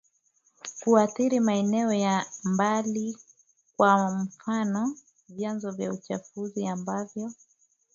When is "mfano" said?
4.15-4.95